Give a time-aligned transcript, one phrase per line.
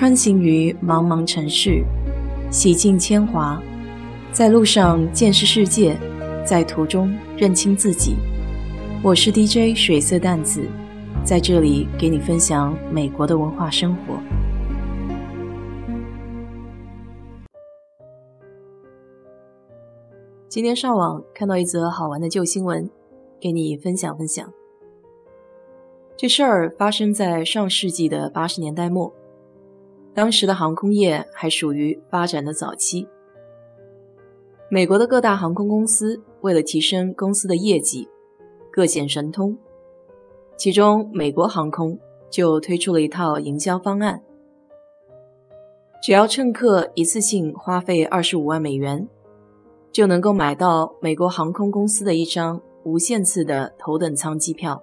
[0.00, 1.84] 穿行于茫茫城市，
[2.50, 3.62] 洗尽铅华，
[4.32, 5.94] 在路上见识世界，
[6.42, 8.16] 在途中认清自己。
[9.04, 10.66] 我是 DJ 水色淡子，
[11.22, 14.18] 在这里给你分享美国的文化生活。
[20.48, 22.88] 今天上网看到一则好玩的旧新闻，
[23.38, 24.50] 给你分享分享。
[26.16, 29.19] 这事儿发生在上世纪的八十年代末。
[30.12, 33.08] 当时的航空业还属于发展的早期，
[34.68, 38.08] 美国的各大航空公司为了提升公司的业绩，
[38.72, 39.56] 各显神通。
[40.56, 44.22] 其中，美国航空就推出了一套营销方案：
[46.02, 49.08] 只要乘客一次性花费二十五万美元，
[49.90, 54.82] 就能够买到美国航空公司的一张无限次的头等舱机票。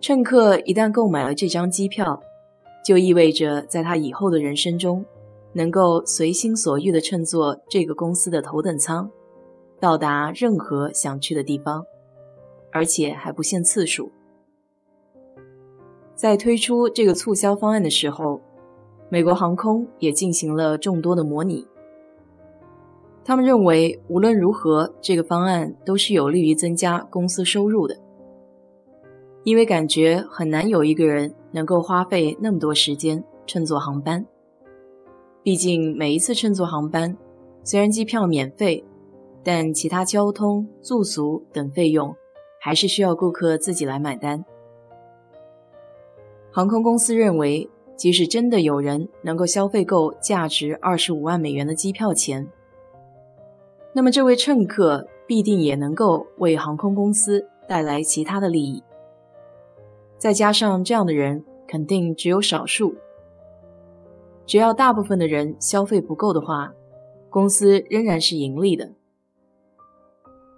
[0.00, 2.20] 乘客一旦购买了这张机票，
[2.86, 5.04] 就意味着，在他以后的人生中，
[5.54, 9.10] 能够随心所欲地乘坐这个公司的头等舱，
[9.80, 11.84] 到达任何想去的地方，
[12.70, 14.12] 而且还不限次数。
[16.14, 18.40] 在推出这个促销方案的时候，
[19.08, 21.66] 美国航空也进行了众多的模拟。
[23.24, 27.96] 他们认为，无论如何，这个方案都是有利于增加公司收入的。
[29.42, 34.26] 因为感觉很难有一个人能够花费那么多时间乘坐航班。
[35.42, 37.16] 毕竟每一次乘坐航班，
[37.64, 38.84] 虽然机票免费，
[39.42, 42.14] 但其他交通、住宿等费用
[42.60, 44.44] 还是需要顾客自己来买单。
[46.52, 52.46] 航空公司认为，即使真的有人能够消费够价值二十五万美元的机票钱，
[53.94, 58.82] 那么这位乘客必定也能够为航空公司带来其他的利益。
[60.18, 62.94] 再加上这样的人肯定只有少数，
[64.46, 66.72] 只要大部分的人消费不够的话，
[67.28, 68.92] 公司仍然是盈利的。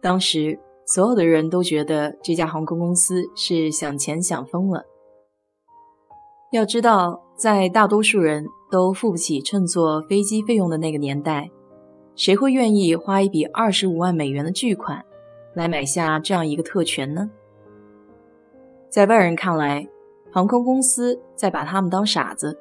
[0.00, 4.84] 当时所有的人都觉得这家航空公司是想钱想疯了。
[6.50, 11.50] 要知道，在大多数人都付不起乘坐飞机费用的那个年代，
[12.14, 15.04] 谁会愿意花一笔二十五万美元的巨款
[15.54, 17.30] 来买下这样一个特权呢？
[18.92, 19.88] 在外人看来，
[20.30, 22.60] 航空公司在把他们当傻子。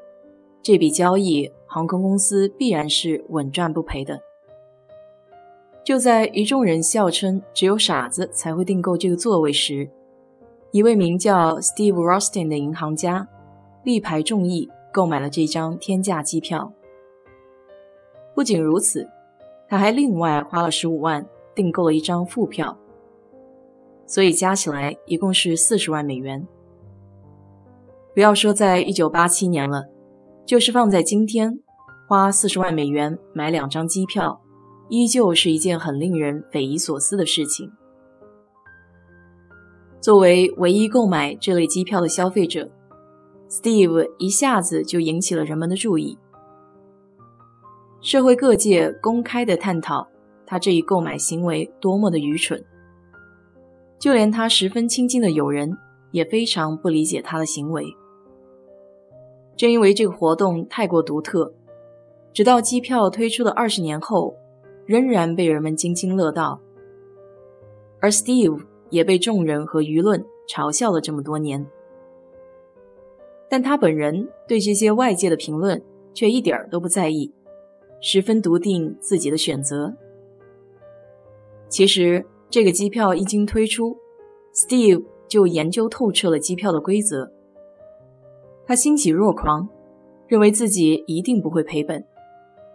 [0.64, 4.18] 这笔交易，航空公司必然是稳赚不赔的。
[5.84, 9.90] 就在一众人笑称只有傻子才会订购这个座位时，
[10.72, 13.28] 一位名叫 Steve Rostin 的银行家
[13.84, 16.72] 力排众议购买了这张天价机票。
[18.34, 19.06] 不仅如此，
[19.68, 22.78] 他还另外花了十五万订购了一张副票。
[24.06, 26.48] 所以加起来一共是四十万美元。
[28.14, 29.86] 不要说在一九八七年了，
[30.46, 31.60] 就是放在今天，
[32.08, 34.42] 花四十万美元买两张机票，
[34.90, 37.72] 依旧是一件很令人匪夷所思的事情。
[40.02, 42.70] 作为唯一购买这类机票的消费者
[43.50, 46.18] ，Steve 一下子就引起了人们的注意。
[48.02, 50.08] 社会各界公开的探讨
[50.46, 52.62] 他这一购买行为多么的愚蠢。
[54.02, 55.78] 就连他十分亲近的友人
[56.10, 57.86] 也非常不理解他的行为。
[59.56, 61.54] 正因为这个活动太过独特，
[62.34, 64.36] 直到机票推出的二十年后，
[64.88, 66.60] 仍然被人们津津乐道。
[68.00, 71.68] 而 Steve 也被众人和舆论嘲笑了这么多年，
[73.48, 75.80] 但他本人对这些外界的评论
[76.16, 77.32] 却一点儿都不在意，
[78.02, 79.94] 十分笃定自己的选择。
[81.70, 82.26] 其实。
[82.52, 83.98] 这个机票一经推出
[84.54, 87.32] ，Steve 就研究透彻了机票的规则。
[88.68, 89.70] 他欣喜若狂，
[90.28, 92.06] 认为自己一定不会赔本，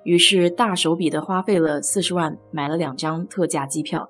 [0.03, 4.09] 于是大手笔的花费了四十万买了两张特价机票。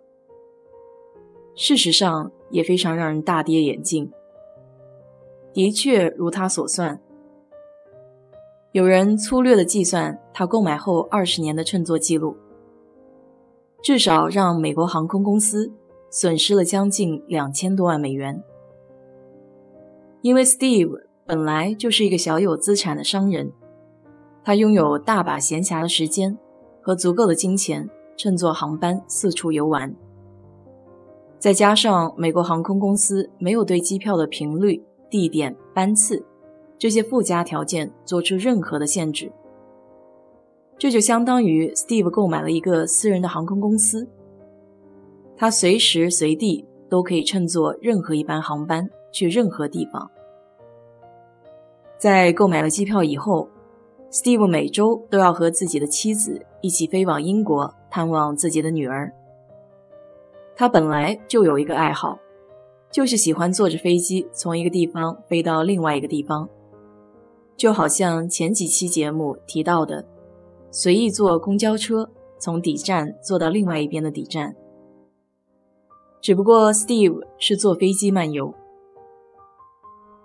[1.57, 4.13] 事实上也非常让人大跌眼镜，
[5.53, 7.01] 的确如他所算。
[8.71, 12.37] 有人粗略的计算他购买后二十年的乘坐记录。
[13.87, 15.73] 至少让美国航空公司
[16.11, 18.43] 损失了将近两千多万美元，
[20.23, 23.53] 因为 Steve 本来就是一个小有资产的商人，
[24.43, 26.37] 他拥有大把闲暇的时间
[26.83, 29.95] 和足够的金钱，乘坐航班四处游玩。
[31.39, 36.27] 再加上美国航空公司没有对机票的频率、地点、班次
[36.77, 39.31] 这些附加条件做出任何的限制。
[40.79, 44.07] 这就相当于 Steve 购买了一个私人的航空公司，
[45.37, 50.11] 他随时随地都可以乘坐任何一班航班去任何地方。
[51.99, 53.49] 在购买了机票以后
[54.11, 59.11] ，Steve 每周都要和自己的妻子一起飞往英国探望自己的女儿。
[60.55, 62.19] 他本来就有一个爱好，
[62.91, 66.47] 就是喜欢坐着飞机从一个地方飞到另外一个地方，
[67.57, 70.07] 就好像前几期节目提到的，
[70.79, 72.07] 随意坐公交车
[72.39, 74.55] 从底站坐到另外一边的底站。
[76.21, 78.53] 只不过 Steve 是坐飞机漫游。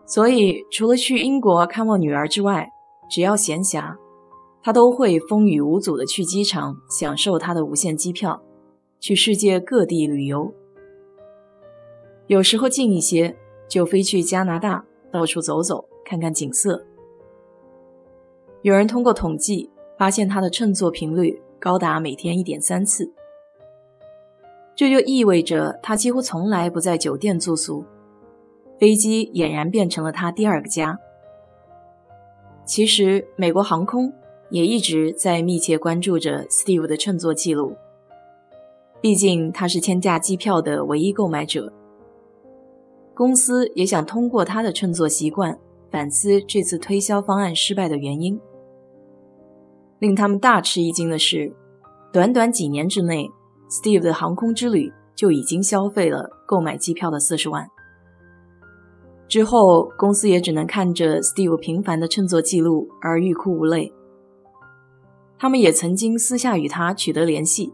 [0.06, 2.70] 所以，除了去英国看望女儿之外，
[3.10, 3.96] 只要闲暇，
[4.62, 8.44] 他都会风雨无阻地去机场享受他的无限机票，
[9.00, 10.54] 去世界各地旅游。
[12.28, 13.38] 有时候近一些，
[13.70, 14.84] 就飞去加拿大
[15.14, 16.86] 到处走走，看看景色。
[18.64, 19.71] 有人通过统计
[20.02, 23.14] 发现，他的乘坐频率高达每天一点三次，
[24.76, 27.86] 这就意味着他几乎从来不在酒店住宿。
[28.80, 30.98] 飞机俨然变成了他第二个家。
[32.66, 34.12] 其实，美国航空
[34.50, 37.76] 也一直在密切关注着 Steve 的乘坐记录，
[39.02, 41.72] 毕竟他是千价机票的唯一购买者。
[43.14, 45.60] 公司也想通过他的乘坐习惯
[45.92, 48.42] 反思这次推销方案失败的原因。
[50.02, 51.54] 令他们大吃一惊的是，
[52.12, 53.30] 短短几年之内
[53.70, 57.70] ，Steve 的航空之旅就已经消费了购买机票的四十万。
[59.28, 63.94] 之后，公司也只能看着 Steve 频繁的乘坐记录而欲哭无泪。
[65.38, 67.72] 他们也曾经私下与他取得联系，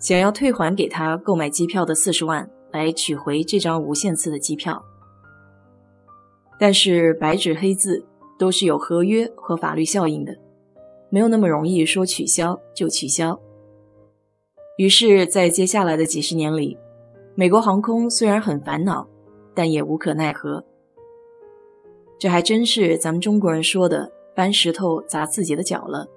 [0.00, 4.84] 想要退还给他购买机票的四十万，来取回这张无限次的机票。
[6.58, 8.04] 但是白纸黑字
[8.36, 10.36] 都是有合约和法律效应的，
[11.10, 13.38] 没有那么容易说取消就取消。
[14.78, 16.78] 于是，在接下来的几十年里，
[17.34, 19.06] 美国航空虽然很烦恼，
[19.54, 20.64] 但也无可奈何。
[22.18, 26.08] 这还真是咱们中国人说的“搬石头砸自己的脚”了。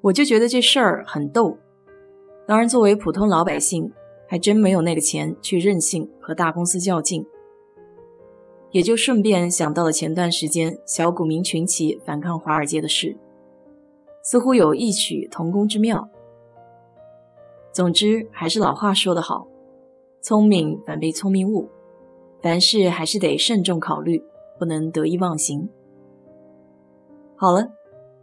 [0.00, 1.56] 我就觉得这事儿很逗。
[2.46, 3.92] 当然，作为普通老百姓，
[4.28, 7.24] 还真没有那个钱去任性和大公司较劲。
[8.70, 13.16] 也就顺便想到了前段时间小股民群起反抗华尔街的事，
[14.24, 16.08] 似乎有异曲同工之妙。
[17.72, 19.46] 总之，还是老话说得好
[20.20, 21.68] ：“聪明反被聪明误，
[22.42, 24.20] 凡事还是得慎重考虑。”
[24.56, 25.68] 不能得意忘形。
[27.34, 27.72] 好了，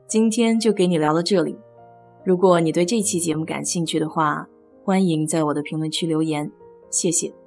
[0.07, 1.57] 今天就给你聊到这里。
[2.24, 4.47] 如果你对这期节目感兴趣的话，
[4.86, 6.50] 欢迎在我的评论区留言，
[6.89, 7.41] 谢谢。